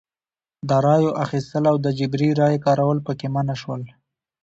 [0.67, 3.81] د رایو اخیستل او د جبري رایې کارول پکې منع شول.